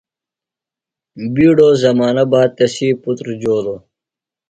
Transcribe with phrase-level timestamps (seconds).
[1.33, 3.79] بِیڈو زمانہ باد تسی پُتر جولوۡ۔